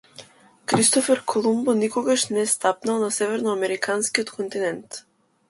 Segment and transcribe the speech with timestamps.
[0.69, 5.05] Кристофер Колумбо никогаш не стапнал на северноамериканскиот континент.